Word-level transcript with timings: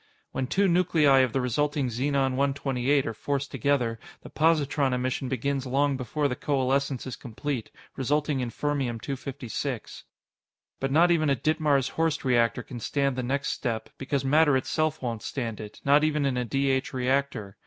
When 0.31 0.47
two 0.47 0.67
nuclei 0.67 1.19
of 1.19 1.31
the 1.31 1.41
resulting 1.41 1.89
Xenon 1.89 2.31
128 2.35 3.05
are 3.05 3.13
forced 3.13 3.51
together, 3.51 3.99
the 4.23 4.31
positron 4.31 4.93
emission 4.93 5.29
begins 5.29 5.67
long 5.67 5.95
before 5.95 6.27
the 6.27 6.35
coalescence 6.35 7.05
is 7.05 7.15
complete, 7.15 7.69
resulting 7.95 8.39
in 8.39 8.49
Fermium 8.49 8.99
256. 8.99 10.05
But 10.79 10.91
not 10.91 11.11
even 11.11 11.29
a 11.29 11.35
Ditmars 11.35 11.91
Horst 11.91 12.25
reactor 12.25 12.63
can 12.63 12.79
stand 12.79 13.15
the 13.15 13.21
next 13.21 13.49
step, 13.49 13.89
because 13.99 14.25
matter 14.25 14.57
itself 14.57 15.03
won't 15.03 15.21
stand 15.21 15.59
it 15.59 15.79
not 15.85 16.03
even 16.03 16.25
in 16.25 16.35
a 16.35 16.45
D 16.45 16.71
H 16.71 16.93
reactor. 16.95 17.55